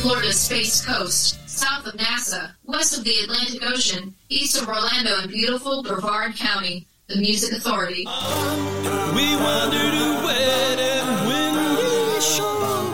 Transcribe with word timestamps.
Florida's 0.00 0.40
Space 0.40 0.82
Coast, 0.82 1.38
south 1.46 1.86
of 1.86 1.92
NASA, 1.92 2.52
west 2.64 2.96
of 2.96 3.04
the 3.04 3.14
Atlantic 3.22 3.62
Ocean, 3.66 4.14
east 4.30 4.56
of 4.60 4.66
Orlando 4.66 5.20
and 5.20 5.30
beautiful 5.30 5.82
Brevard 5.82 6.34
County, 6.36 6.86
the 7.08 7.16
Music 7.16 7.52
Authority. 7.52 8.06
We 8.06 9.36
wandered 9.36 9.94
away 10.00 10.76
and 10.80 11.26
windy 11.28 12.20
shore, 12.22 12.88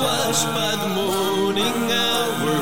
washed 0.00 0.48
by 0.56 0.72
the 0.80 0.88
morning 0.94 1.92
hour, 1.92 2.56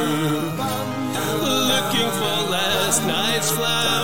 looking 1.45 2.11
for 2.19 2.51
last 2.51 3.07
night's 3.07 3.53
flower. 3.53 4.00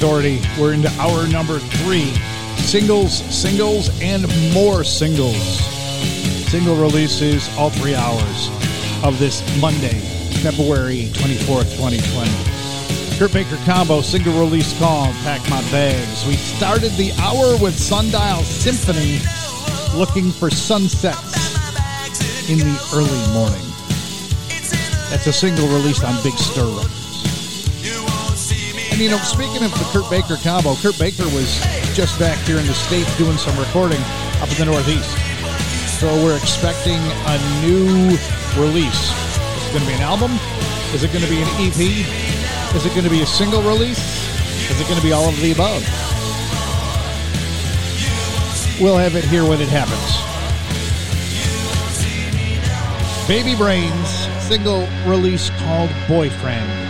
Authority. 0.00 0.40
We're 0.58 0.72
into 0.72 0.88
hour 0.98 1.28
number 1.28 1.58
three 1.58 2.14
singles, 2.56 3.12
singles, 3.12 3.90
and 4.00 4.26
more 4.54 4.82
singles. 4.82 5.36
Single 6.48 6.74
releases 6.76 7.54
all 7.58 7.68
three 7.68 7.94
hours 7.94 8.48
of 9.04 9.18
this 9.18 9.42
Monday, 9.60 10.00
February 10.40 11.10
24th, 11.12 11.76
2020. 11.76 13.18
Kurt 13.18 13.32
Baker 13.34 13.58
Combo, 13.66 14.00
single 14.00 14.32
release 14.40 14.72
call, 14.78 15.12
Pack 15.22 15.42
My 15.50 15.60
Bags. 15.70 16.26
We 16.26 16.36
started 16.36 16.92
the 16.92 17.12
hour 17.20 17.62
with 17.62 17.78
Sundial 17.78 18.42
Symphony 18.44 19.18
looking 19.94 20.30
for 20.30 20.48
sunsets 20.48 22.48
in 22.48 22.56
the 22.56 22.90
early 22.94 23.34
morning. 23.34 23.66
That's 25.10 25.26
a 25.26 25.32
single 25.34 25.68
released 25.68 26.04
on 26.04 26.22
Big 26.22 26.38
Stir 26.38 26.99
and 29.00 29.08
you 29.08 29.16
know, 29.16 29.22
speaking 29.24 29.64
of 29.64 29.72
the 29.72 29.88
Kurt 29.96 30.10
Baker 30.10 30.36
combo, 30.36 30.74
Kurt 30.74 30.98
Baker 30.98 31.24
was 31.32 31.56
just 31.96 32.18
back 32.18 32.36
here 32.44 32.58
in 32.58 32.66
the 32.66 32.74
States 32.74 33.08
doing 33.16 33.38
some 33.38 33.58
recording 33.58 33.96
up 34.44 34.50
in 34.52 34.58
the 34.58 34.66
Northeast. 34.66 35.08
So 35.98 36.06
we're 36.22 36.36
expecting 36.36 37.00
a 37.00 37.36
new 37.64 38.12
release. 38.60 39.08
Is 39.56 39.64
it 39.64 39.72
going 39.72 39.84
to 39.84 39.88
be 39.88 39.96
an 39.96 40.02
album? 40.02 40.32
Is 40.92 41.02
it 41.02 41.14
going 41.14 41.24
to 41.24 41.30
be 41.30 41.40
an 41.40 41.48
EP? 41.64 41.80
Is 42.76 42.84
it 42.84 42.90
going 42.90 43.04
to 43.04 43.08
be 43.08 43.22
a 43.22 43.26
single 43.26 43.62
release? 43.62 43.96
Is 44.68 44.78
it 44.78 44.84
going 44.84 45.00
to 45.00 45.02
be 45.02 45.12
all 45.12 45.30
of 45.30 45.40
the 45.40 45.52
above? 45.52 45.80
We'll 48.82 48.98
have 48.98 49.16
it 49.16 49.24
here 49.24 49.48
when 49.48 49.62
it 49.62 49.70
happens. 49.70 50.20
Baby 53.26 53.56
Brains 53.56 54.28
single 54.44 54.86
release 55.06 55.48
called 55.64 55.88
Boyfriend. 56.06 56.89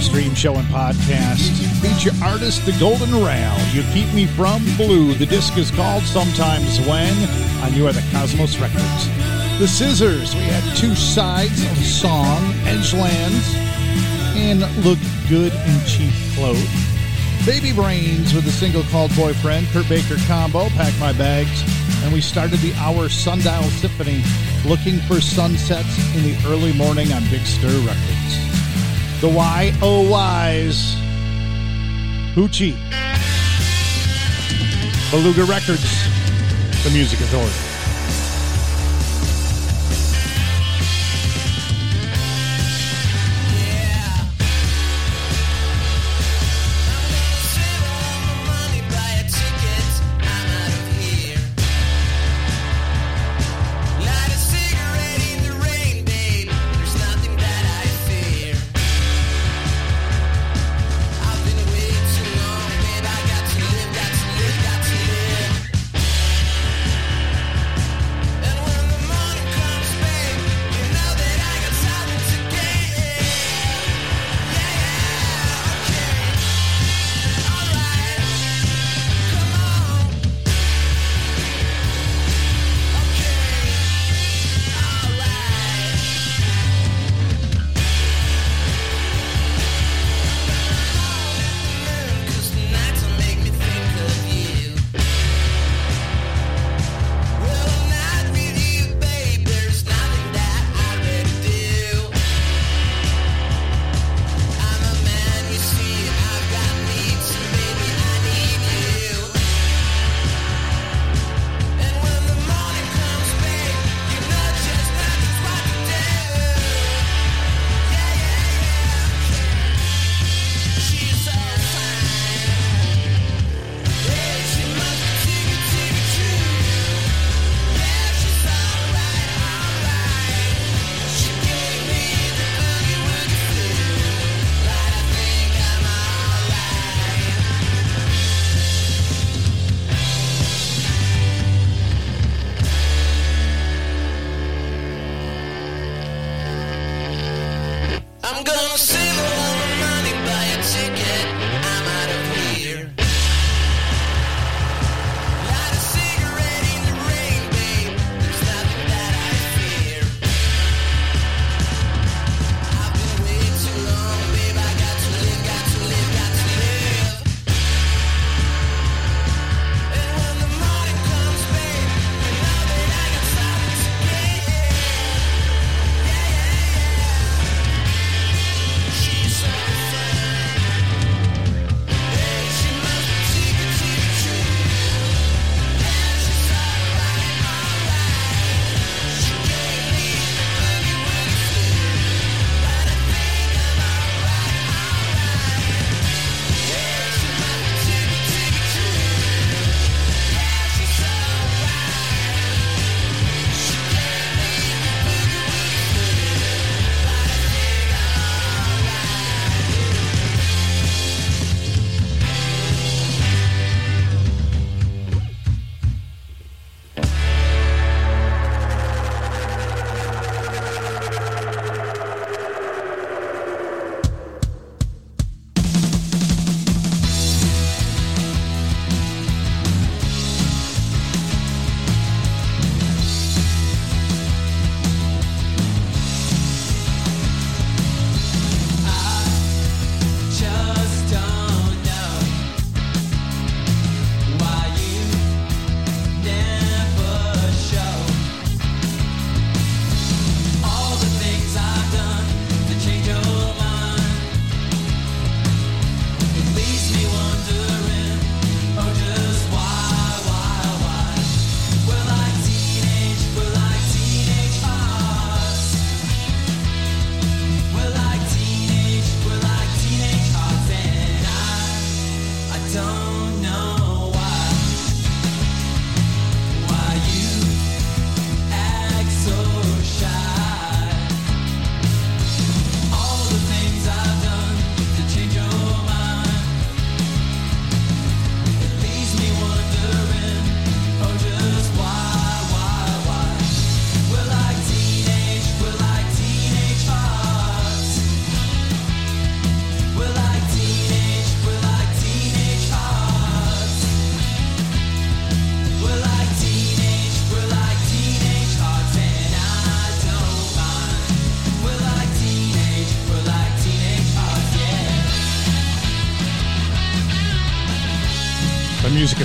live 0.00 0.06
stream 0.06 0.34
show 0.34 0.54
and 0.54 0.66
podcast. 0.68 1.50
Feature 1.82 2.16
artist 2.24 2.64
The 2.64 2.72
Golden 2.78 3.12
Rail. 3.12 3.56
You 3.72 3.82
Keep 3.92 4.14
Me 4.14 4.26
From 4.26 4.62
Blue. 4.76 5.12
The 5.14 5.26
disc 5.26 5.56
is 5.58 5.70
called 5.70 6.02
Sometimes 6.04 6.80
When 6.80 7.12
on 7.62 7.74
You 7.74 7.86
Are 7.86 7.92
the 7.92 8.04
Cosmos 8.10 8.58
Records. 8.58 9.08
The 9.58 9.68
Scissors. 9.68 10.34
We 10.34 10.42
had 10.42 10.76
two 10.76 10.94
sides 10.94 11.62
of 11.64 11.76
song, 11.78 12.38
Edgelands, 12.64 13.54
and 14.36 14.60
Look 14.84 14.98
Good 15.28 15.52
in 15.52 15.84
Cheap 15.86 16.14
Clothes. 16.34 16.64
Baby 17.44 17.72
Brains 17.72 18.32
with 18.32 18.46
a 18.46 18.52
single 18.52 18.84
called 18.84 19.14
Boyfriend, 19.16 19.66
Kurt 19.68 19.88
Baker 19.88 20.16
combo, 20.26 20.68
Pack 20.70 20.98
My 20.98 21.12
Bags, 21.12 21.62
and 22.04 22.12
we 22.12 22.20
started 22.20 22.60
the 22.60 22.72
hour 22.74 23.08
Sundial 23.08 23.64
Symphony 23.64 24.22
looking 24.64 24.98
for 25.00 25.20
sunsets 25.20 25.98
in 26.16 26.22
the 26.22 26.36
early 26.46 26.72
morning 26.72 27.12
on 27.12 27.22
Big 27.28 27.42
Stir 27.42 27.76
Records 27.86 28.19
the 29.20 29.28
YOYs, 29.28 30.94
Hoochie, 32.34 32.74
Beluga 35.10 35.44
Records, 35.44 36.08
the 36.84 36.90
Music 36.90 37.20
Authority. 37.20 37.69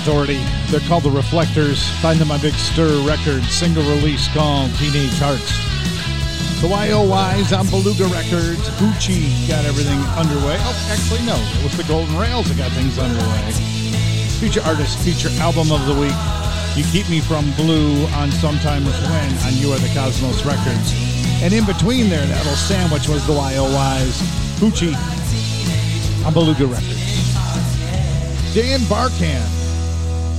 Authority. 0.06 0.38
They're 0.70 0.86
called 0.86 1.02
The 1.02 1.10
Reflectors. 1.10 1.90
Find 1.98 2.20
them 2.20 2.30
on 2.30 2.40
Big 2.40 2.54
Stir 2.54 3.02
Records, 3.02 3.50
single 3.50 3.82
release 3.82 4.28
called 4.28 4.70
Teenage 4.78 5.18
Hearts. 5.18 5.50
The 6.62 6.70
YOYs 6.70 7.50
on 7.50 7.66
Beluga 7.66 8.06
Records. 8.14 8.62
Gucci 8.78 9.26
got 9.50 9.64
everything 9.64 9.98
underway. 10.14 10.62
Oh, 10.62 10.88
actually, 10.94 11.26
no. 11.26 11.34
It 11.58 11.64
was 11.66 11.76
the 11.76 11.82
Golden 11.90 12.16
Rails 12.16 12.46
that 12.46 12.56
got 12.56 12.70
things 12.78 13.02
underway. 13.02 13.50
Feature 14.38 14.62
artist, 14.62 14.96
feature 15.02 15.26
album 15.42 15.74
of 15.74 15.82
the 15.90 15.98
week. 15.98 16.14
You 16.78 16.86
Keep 16.94 17.10
Me 17.10 17.18
From 17.18 17.50
Blue 17.58 18.06
on 18.14 18.30
Sometimes 18.30 18.86
When 18.86 19.30
on 19.42 19.58
You 19.58 19.74
Are 19.74 19.82
the 19.82 19.90
Cosmos 19.90 20.46
Records. 20.46 20.94
And 21.42 21.50
in 21.50 21.66
between 21.66 22.08
there, 22.08 22.24
that 22.24 22.38
little 22.46 22.54
sandwich 22.54 23.08
was 23.08 23.26
the 23.26 23.34
YOYs. 23.34 24.22
Gucci 24.62 24.94
on 26.24 26.32
Beluga 26.32 26.70
Records. 26.70 26.94
Dan 28.54 28.78
Barkan 28.86 29.55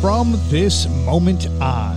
from 0.02 0.40
this 0.50 0.88
moment 1.06 1.48
on. 1.60 1.97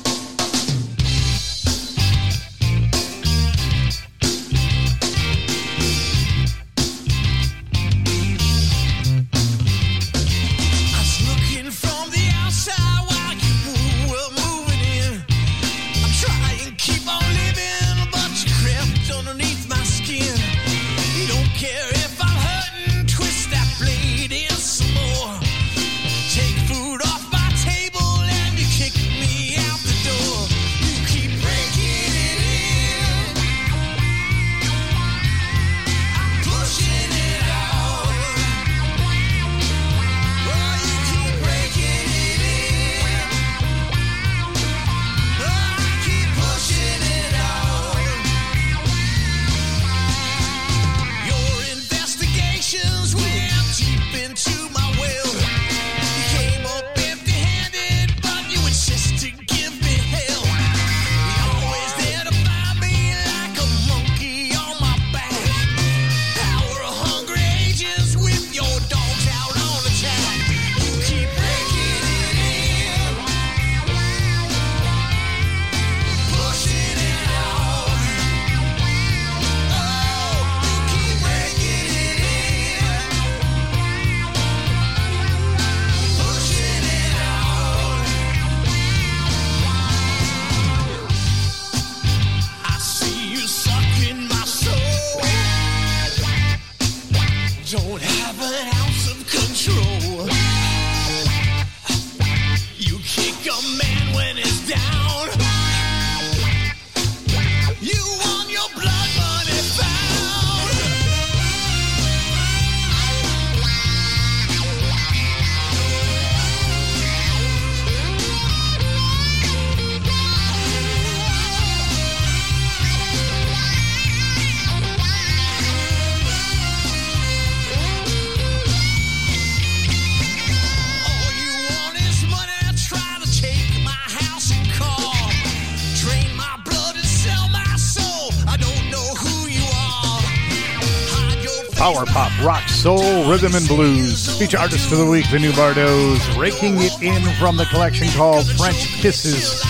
Soul, 142.81 143.29
rhythm, 143.29 143.53
and 143.53 143.67
blues. 143.67 144.39
Feature 144.39 144.57
artist 144.57 144.89
for 144.89 144.95
the 144.95 145.05
week, 145.05 145.29
the 145.29 145.37
New 145.37 145.53
Bardos, 145.53 146.17
raking 146.35 146.81
it 146.81 146.99
in 146.99 147.21
from 147.35 147.55
the 147.55 147.65
collection 147.65 148.07
called 148.17 148.49
French 148.57 148.87
Kisses 148.97 149.61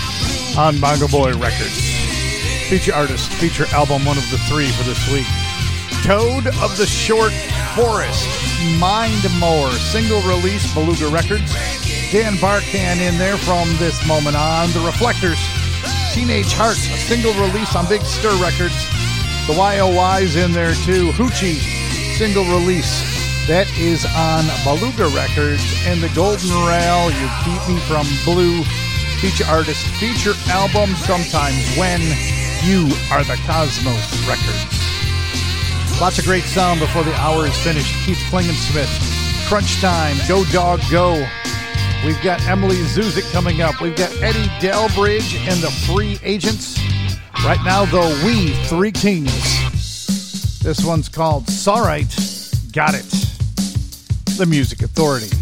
on 0.57 0.79
Bongo 0.79 1.09
Boy 1.09 1.33
Records. 1.35 1.75
Feature 2.69 2.95
artist, 2.95 3.29
feature 3.33 3.65
album, 3.75 4.05
one 4.05 4.17
of 4.17 4.23
the 4.31 4.37
three 4.47 4.71
for 4.71 4.83
this 4.83 5.03
week. 5.11 5.27
Toad 6.07 6.47
of 6.63 6.77
the 6.77 6.85
Short 6.87 7.33
Forest, 7.75 8.31
Mind 8.79 9.27
More, 9.41 9.71
single 9.91 10.21
release, 10.21 10.73
Beluga 10.73 11.11
Records. 11.11 11.51
Dan 12.15 12.39
Barkan 12.39 13.03
in 13.03 13.17
there 13.17 13.35
from 13.35 13.67
this 13.75 13.99
moment 14.07 14.37
on. 14.37 14.71
The 14.71 14.79
Reflectors, 14.87 15.39
Teenage 16.15 16.53
Hearts, 16.53 16.87
a 16.87 16.95
single 17.11 17.33
release 17.43 17.75
on 17.75 17.89
Big 17.89 18.03
Stir 18.03 18.31
Records. 18.41 18.87
The 19.47 19.53
YOY's 19.59 20.37
in 20.37 20.53
there 20.53 20.75
too. 20.75 21.11
Hoochie, 21.11 21.70
single 22.21 22.45
release. 22.53 23.01
That 23.47 23.65
is 23.81 24.05
on 24.13 24.45
Beluga 24.61 25.09
Records. 25.09 25.65
And 25.89 26.05
the 26.05 26.13
Golden 26.13 26.53
Rail, 26.69 27.09
You 27.09 27.25
Keep 27.41 27.65
Me 27.65 27.81
From 27.89 28.05
Blue, 28.21 28.61
feature 29.17 29.49
artist, 29.49 29.81
feature 29.97 30.37
album, 30.53 30.93
Sometimes 31.01 31.57
When 31.81 31.97
You 32.61 32.93
Are 33.09 33.25
the 33.25 33.41
Cosmos 33.49 34.05
Records. 34.29 34.69
Lots 35.97 36.21
of 36.21 36.25
great 36.25 36.43
sound 36.45 36.79
before 36.79 37.01
the 37.01 37.13
hour 37.17 37.47
is 37.47 37.57
finished. 37.57 37.89
Keith 38.05 38.21
Klingensmith, 38.29 38.93
Crunch 39.49 39.81
Time, 39.81 40.15
Go 40.27 40.45
Dog 40.53 40.79
Go. 40.91 41.17
We've 42.05 42.21
got 42.21 42.45
Emily 42.45 42.85
Zuzik 42.85 43.25
coming 43.33 43.63
up. 43.63 43.81
We've 43.81 43.97
got 43.97 44.13
Eddie 44.21 44.45
Delbridge 44.61 45.41
and 45.49 45.57
the 45.57 45.73
Free 45.89 46.19
Agents. 46.21 46.77
Right 47.43 47.59
now, 47.65 47.85
though, 47.85 48.13
we 48.23 48.53
Three 48.69 48.91
Kings. 48.91 49.60
This 50.61 50.85
one's 50.85 51.09
called 51.09 51.45
Sawright 51.45 52.71
Got 52.71 52.93
It. 52.93 53.09
The 54.37 54.45
Music 54.45 54.83
Authority. 54.83 55.40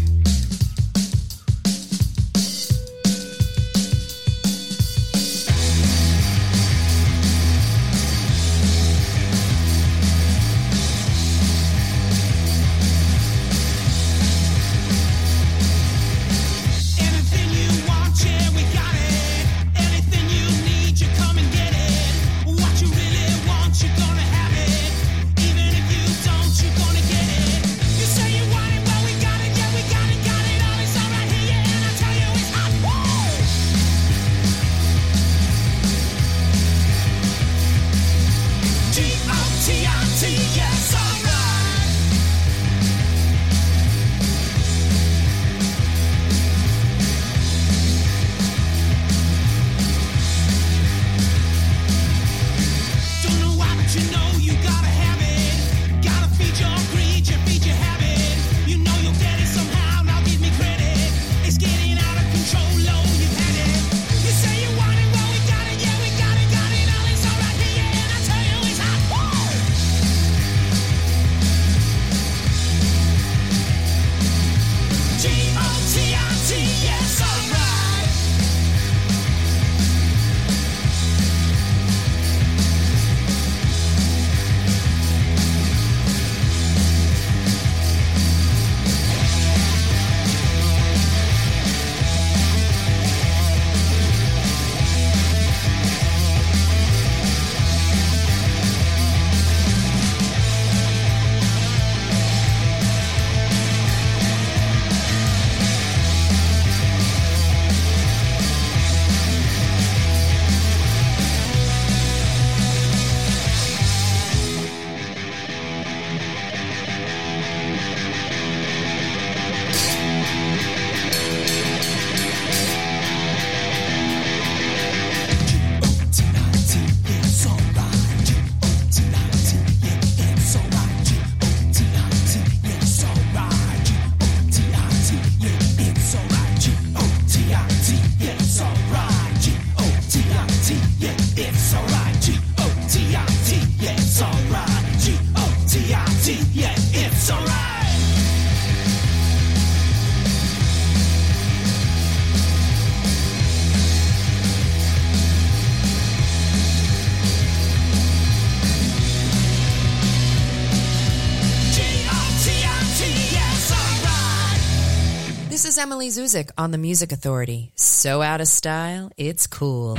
Zuzik 166.10 166.50
on 166.58 166.72
the 166.72 166.78
Music 166.78 167.12
Authority. 167.12 167.70
So 167.76 168.20
out 168.20 168.40
of 168.40 168.48
style, 168.48 169.12
it's 169.16 169.46
cool. 169.46 169.96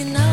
You 0.00 0.06
know 0.06 0.29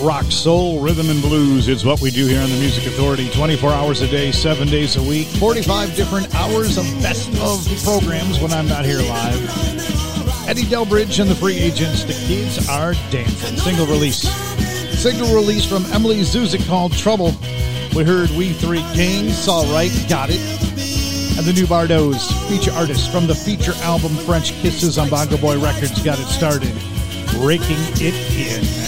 rock, 0.00 0.30
soul, 0.30 0.80
rhythm, 0.80 1.10
and 1.10 1.20
blues. 1.20 1.68
It's 1.68 1.84
what 1.84 2.00
we 2.00 2.10
do 2.10 2.26
here 2.26 2.40
on 2.40 2.50
the 2.50 2.58
Music 2.58 2.86
Authority 2.86 3.28
24 3.30 3.70
hours 3.70 4.00
a 4.00 4.08
day, 4.08 4.32
seven 4.32 4.68
days 4.68 4.96
a 4.96 5.02
week, 5.02 5.26
45 5.26 5.94
different 5.94 6.34
hours 6.34 6.78
of 6.78 6.84
best 7.02 7.28
of 7.40 7.64
programs 7.84 8.40
when 8.40 8.52
I'm 8.52 8.66
not 8.66 8.84
here 8.84 9.00
live. 9.00 10.48
Eddie 10.48 10.64
Delbridge 10.64 11.20
and 11.20 11.30
the 11.30 11.34
Free 11.34 11.58
Agents, 11.58 12.04
The 12.04 12.14
Kids 12.26 12.68
Are 12.68 12.94
Dancing. 13.10 13.56
Single 13.56 13.86
release. 13.86 14.28
Single 14.98 15.34
release 15.34 15.64
from 15.64 15.84
Emily 15.86 16.20
Zuzik 16.20 16.66
called 16.66 16.92
Trouble. 16.92 17.34
We 17.94 18.04
heard 18.04 18.30
We 18.30 18.52
Three 18.52 18.84
Kings, 18.94 19.46
All 19.48 19.66
Right, 19.72 19.92
Got 20.08 20.30
It. 20.30 20.40
And 21.38 21.46
the 21.46 21.52
new 21.52 21.66
Bardos, 21.66 22.30
feature 22.48 22.72
artist 22.72 23.12
from 23.12 23.26
the 23.26 23.34
feature 23.34 23.74
album 23.82 24.14
French 24.26 24.52
Kisses 24.60 24.98
on 24.98 25.08
Bongo 25.08 25.36
Boy 25.36 25.58
Records, 25.60 26.02
got 26.02 26.18
it 26.18 26.26
started. 26.26 26.72
Breaking 27.40 27.78
it 28.00 28.14
in. 28.36 28.79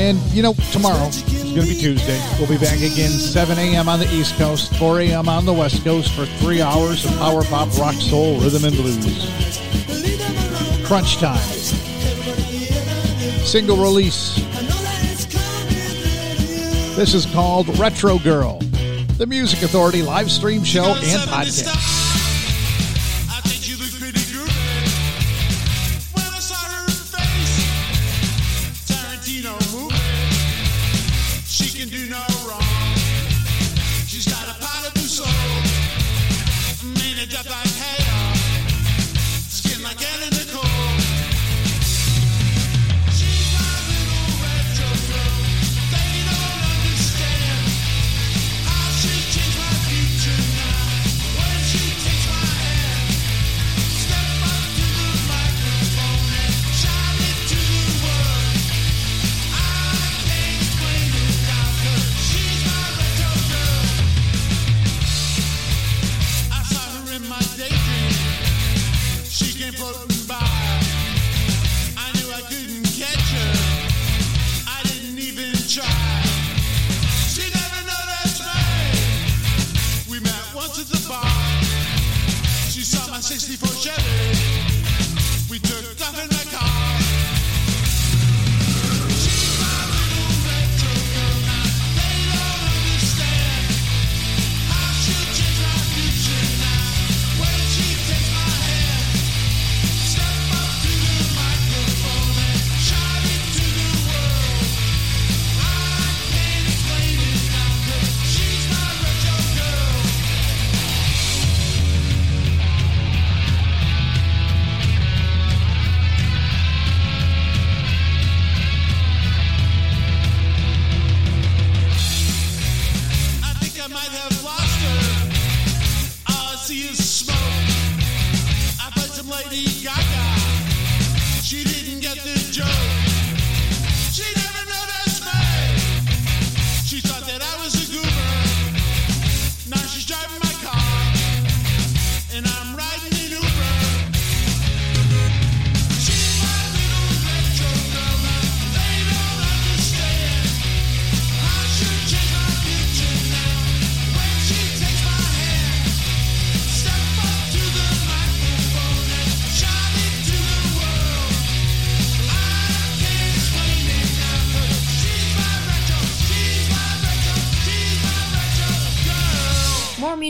And, 0.00 0.18
you 0.32 0.42
know, 0.42 0.54
tomorrow 0.72 1.08
is 1.08 1.22
going 1.22 1.60
to 1.60 1.74
be 1.74 1.74
Tuesday. 1.74 2.18
We'll 2.38 2.48
be 2.48 2.56
back 2.56 2.78
again 2.78 3.10
7 3.10 3.58
a.m. 3.58 3.86
on 3.86 3.98
the 3.98 4.10
East 4.10 4.34
Coast, 4.36 4.74
4 4.76 5.00
a.m. 5.00 5.28
on 5.28 5.44
the 5.44 5.52
West 5.52 5.84
Coast 5.84 6.14
for 6.14 6.24
three 6.24 6.62
hours 6.62 7.04
of 7.04 7.14
power 7.18 7.44
pop, 7.44 7.76
rock, 7.76 7.94
soul, 7.96 8.40
rhythm, 8.40 8.64
and 8.64 8.74
blues. 8.74 9.28
Crunch 10.86 11.18
time. 11.18 11.36
Single 13.44 13.76
release. 13.76 14.36
This 16.96 17.12
is 17.12 17.26
called 17.26 17.78
Retro 17.78 18.18
Girl, 18.20 18.58
the 19.18 19.26
Music 19.26 19.60
Authority 19.60 20.02
live 20.02 20.30
stream 20.30 20.64
show 20.64 20.94
and 20.94 21.20
podcast. 21.28 21.99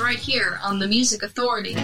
right 0.00 0.18
here 0.18 0.58
on 0.62 0.78
the 0.78 0.86
Music 0.86 1.22
Authority. 1.22 1.74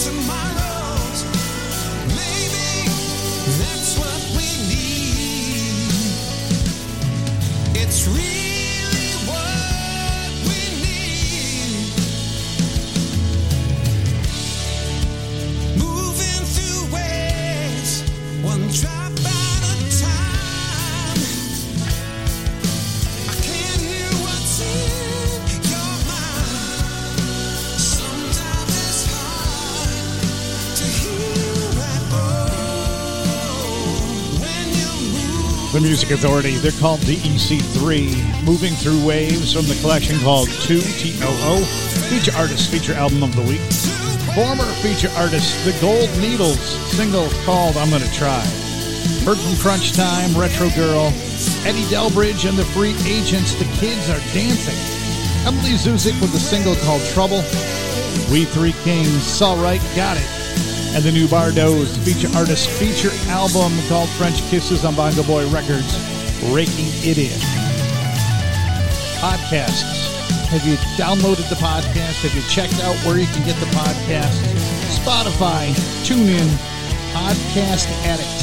to 0.00 0.12
my 0.12 0.49
Music 36.10 36.24
Authority. 36.24 36.56
They're 36.56 36.80
called 36.80 37.00
the 37.02 37.16
EC3. 37.16 38.44
Moving 38.44 38.72
through 38.74 39.06
waves 39.06 39.52
from 39.52 39.66
the 39.66 39.78
collection 39.80 40.18
called 40.20 40.48
2 40.48 40.80
TOO. 40.80 41.64
Feature 42.10 42.36
artist, 42.36 42.70
feature 42.70 42.94
album 42.94 43.22
of 43.22 43.36
the 43.36 43.42
week. 43.42 43.60
Former 44.34 44.66
feature 44.82 45.10
artist, 45.16 45.64
The 45.64 45.76
Gold 45.80 46.10
Needles. 46.18 46.58
Single 46.96 47.28
called 47.44 47.76
I'm 47.76 47.90
Gonna 47.90 48.10
Try. 48.10 48.42
Heard 49.22 49.38
from 49.38 49.56
Crunch 49.58 49.92
Time, 49.92 50.34
Retro 50.34 50.68
Girl, 50.70 51.12
Eddie 51.62 51.86
Delbridge, 51.86 52.48
and 52.48 52.58
the 52.58 52.64
Free 52.64 52.96
Agents. 53.06 53.54
The 53.54 53.70
Kids 53.78 54.10
Are 54.10 54.22
Dancing. 54.34 54.78
Emily 55.46 55.78
Zuzik 55.78 56.20
with 56.20 56.34
a 56.34 56.40
single 56.40 56.74
called 56.82 57.02
Trouble. 57.14 57.42
We 58.32 58.46
Three 58.46 58.74
Kings, 58.82 59.40
All 59.40 59.56
Right, 59.62 59.82
Got 59.94 60.16
It. 60.16 60.39
And 60.92 61.04
the 61.04 61.12
new 61.12 61.28
Bardos 61.28 61.96
feature 61.98 62.28
artist 62.34 62.68
feature 62.68 63.14
album 63.30 63.70
called 63.88 64.08
French 64.10 64.42
Kisses 64.50 64.84
on 64.84 64.96
Bongo 64.96 65.22
Boy 65.22 65.48
Records, 65.48 65.94
Raking 66.50 66.90
It 67.06 67.16
In. 67.16 67.38
Podcasts. 69.22 70.10
Have 70.50 70.66
you 70.66 70.74
downloaded 70.98 71.48
the 71.48 71.54
podcast? 71.62 72.26
Have 72.26 72.34
you 72.34 72.42
checked 72.50 72.82
out 72.82 72.96
where 73.06 73.16
you 73.16 73.26
can 73.30 73.46
get 73.46 73.54
the 73.62 73.70
podcast? 73.70 74.34
Spotify, 74.90 75.70
TuneIn, 76.02 76.50
Podcast 77.14 77.86
Addict, 78.02 78.42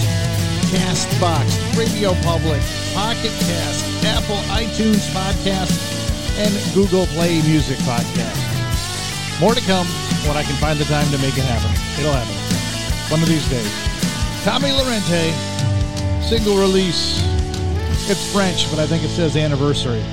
Castbox, 0.72 1.52
Radio 1.78 2.14
Public, 2.24 2.62
Pocket 2.96 3.36
Cast, 3.44 3.84
Apple 4.06 4.40
iTunes 4.56 5.04
Podcast, 5.12 5.76
and 6.40 6.56
Google 6.74 7.08
Play 7.08 7.42
Music 7.42 7.78
Podcast. 7.80 8.40
More 9.42 9.54
to 9.54 9.62
come 9.62 9.86
when 10.26 10.38
I 10.38 10.44
can 10.44 10.56
find 10.56 10.80
the 10.80 10.86
time 10.86 11.12
to 11.12 11.18
make 11.18 11.38
it 11.38 11.44
happen. 11.44 11.72
It'll 12.00 12.14
happen. 12.14 12.37
One 13.10 13.22
of 13.22 13.30
these 13.30 13.50
days. 13.50 14.44
Tommy 14.44 14.72
Lorente, 14.72 15.32
single 16.22 16.58
release. 16.58 17.22
It's 18.10 18.34
French, 18.34 18.70
but 18.70 18.80
I 18.80 18.86
think 18.86 19.04
it 19.04 19.10
says 19.10 19.38
anniversary. 19.38 20.04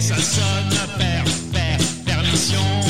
Ça 0.00 0.16
sonne 0.16 0.70
per, 0.96 1.24
per, 1.52 1.76
permission. 2.06 2.87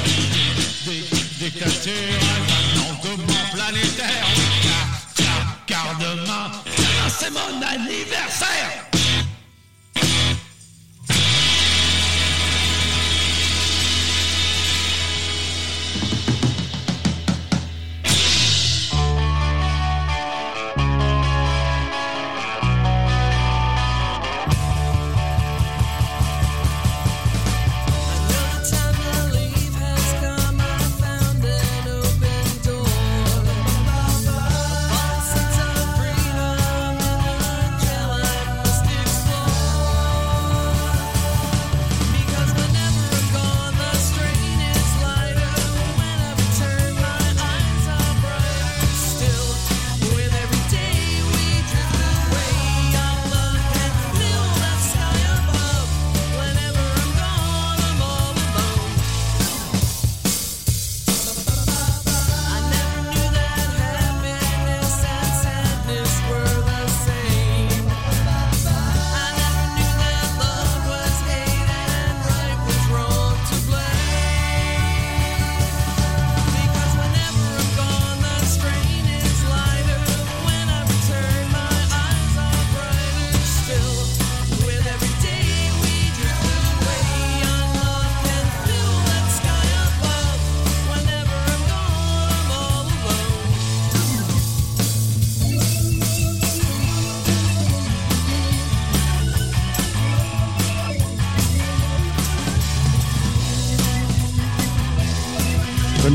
Dé- 0.86 1.52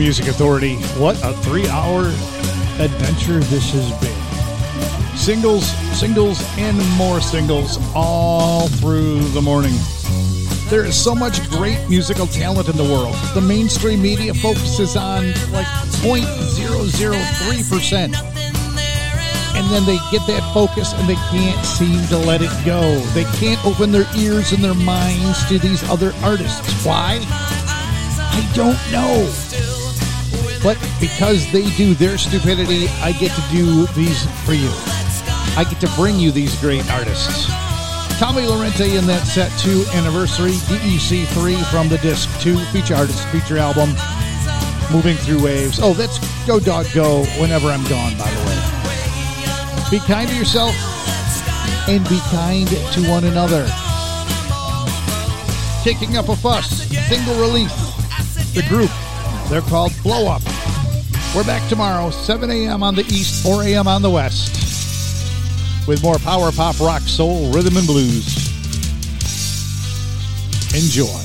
Music 0.03 0.27
Authority. 0.27 0.75
What 0.99 1.15
a 1.23 1.33
three 1.33 1.69
hour 1.69 2.07
adventure 2.83 3.39
this 3.39 3.71
has 3.71 3.89
been. 4.01 4.19
Singles, 5.17 5.65
singles, 5.97 6.43
and 6.59 6.77
more 6.97 7.21
singles 7.21 7.79
all 7.95 8.67
through 8.67 9.21
the 9.29 9.41
morning. 9.41 9.75
There 10.69 10.85
is 10.85 11.01
so 11.01 11.15
much 11.15 11.49
great 11.51 11.79
musical 11.89 12.27
talent 12.27 12.69
in 12.69 12.77
the 12.77 12.83
world. 12.83 13.15
The 13.35 13.43
mainstream 13.43 14.03
media 14.03 14.35
focuses 14.35 14.97
on 14.97 15.29
like 15.53 15.69
0.003%. 16.03 18.13
And 19.55 19.71
then 19.71 19.85
they 19.87 19.99
get 20.11 20.27
that 20.27 20.43
focus 20.53 20.95
and 20.95 21.09
they 21.09 21.15
can't 21.31 21.65
seem 21.65 22.05
to 22.09 22.19
let 22.19 22.43
it 22.43 22.51
go. 22.67 22.99
They 23.15 23.23
can't 23.39 23.65
open 23.65 23.93
their 23.93 24.09
ears 24.17 24.51
and 24.51 24.65
their 24.65 24.75
minds 24.75 25.47
to 25.47 25.61
these 25.61 25.89
other 25.89 26.13
artists. 26.25 26.85
Why? 26.85 27.21
I 28.35 28.41
don't 28.53 28.81
know. 28.91 29.31
But 30.63 30.79
because 31.01 31.51
they 31.51 31.69
do 31.77 31.95
their 31.95 32.17
stupidity, 32.17 32.89
I 33.03 33.13
get 33.13 33.33
to 33.33 33.43
do 33.51 33.87
these 33.95 34.25
for 34.45 34.53
you. 34.53 34.71
I 35.55 35.67
get 35.69 35.81
to 35.81 35.91
bring 35.97 36.19
you 36.19 36.31
these 36.31 36.59
great 36.61 36.89
artists. 36.91 37.47
Tommy 38.19 38.43
Lorente 38.43 38.97
in 38.97 39.07
that 39.07 39.27
set 39.27 39.51
2 39.59 39.85
anniversary, 39.95 40.53
DEC 40.71 41.27
3 41.27 41.57
from 41.65 41.89
the 41.89 41.99
disc 41.99 42.31
2 42.41 42.57
feature 42.67 42.95
artist 42.95 43.27
feature 43.29 43.59
album, 43.59 43.91
Moving 44.93 45.17
Through 45.17 45.43
Waves. 45.43 45.81
Oh, 45.83 45.95
that's 45.95 46.19
Go 46.47 46.61
Dog 46.61 46.87
Go 46.95 47.25
whenever 47.41 47.69
I'm 47.69 47.83
gone, 47.89 48.17
by 48.17 48.31
the 48.31 48.41
way. 48.47 48.53
Be 49.91 49.99
kind 50.07 50.29
to 50.29 50.37
yourself 50.37 50.75
and 51.89 52.09
be 52.09 52.21
kind 52.31 52.69
to 52.69 53.11
one 53.11 53.25
another. 53.25 53.67
Kicking 55.83 56.17
up 56.17 56.29
a 56.29 56.37
fuss, 56.37 56.87
single 57.09 57.35
release. 57.41 57.75
The 58.55 58.63
group, 58.69 58.91
they're 59.51 59.63
called 59.63 59.93
Blow 60.05 60.31
Up. 60.31 60.43
We're 61.35 61.45
back 61.45 61.67
tomorrow, 61.71 62.11
7 62.11 62.51
a.m. 62.51 62.83
on 62.83 62.95
the 62.95 63.05
east, 63.05 63.43
4 63.43 63.63
a.m. 63.63 63.89
on 63.89 64.03
the 64.03 64.11
west, 64.11 65.89
with 65.89 66.03
more 66.03 66.19
power 66.19 66.53
pop, 66.53 66.79
rock, 66.79 67.01
soul, 67.03 67.51
rhythm, 67.51 67.79
and 67.79 67.87
blues. 67.87 68.37
Enjoy. 70.75 71.22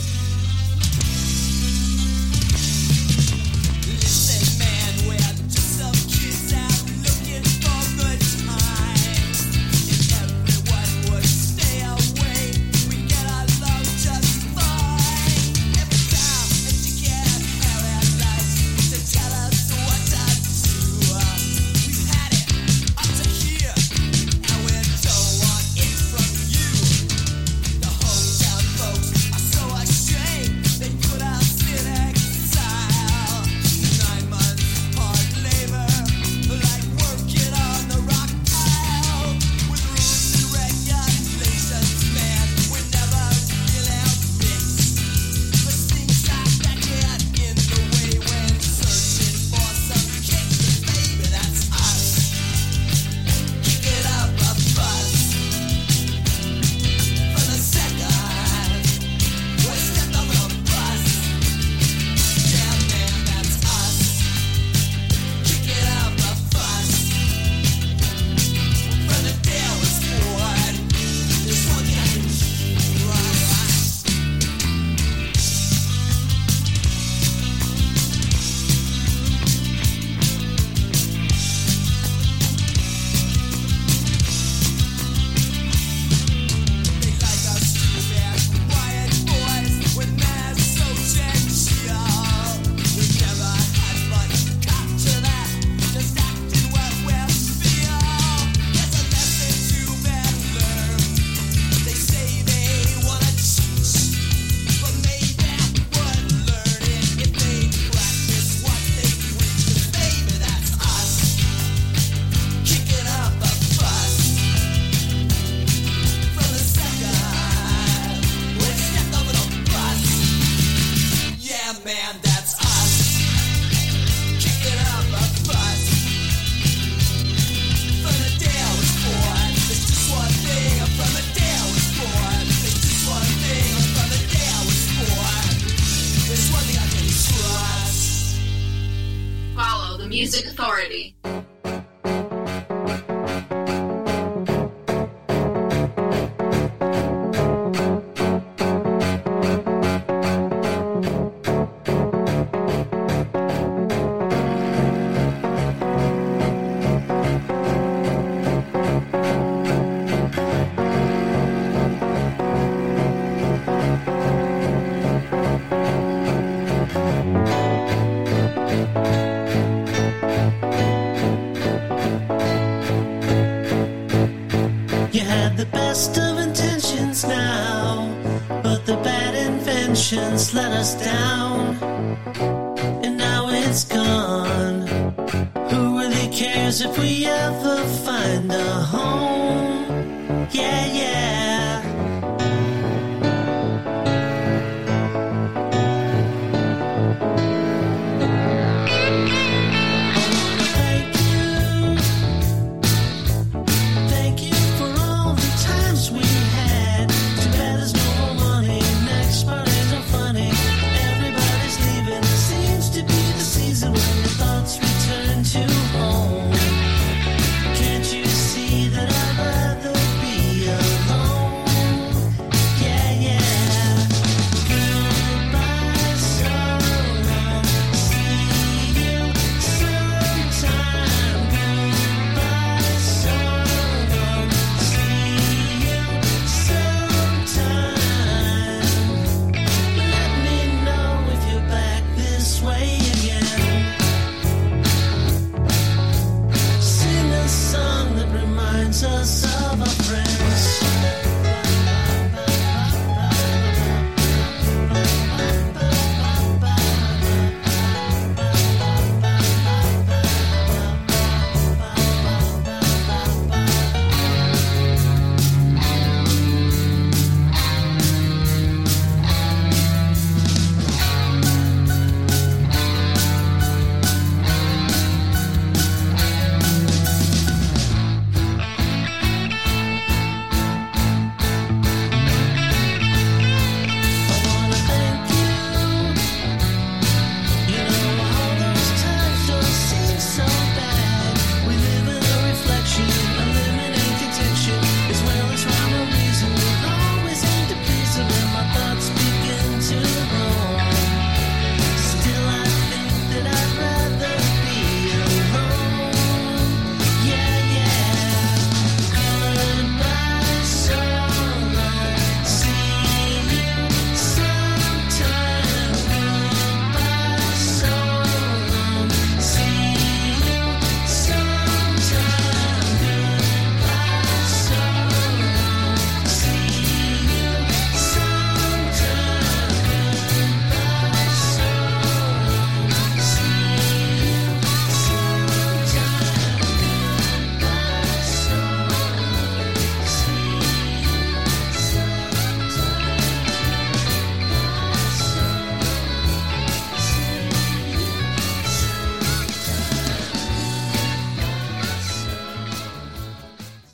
Music 140.17 140.47
Authority. 140.47 141.15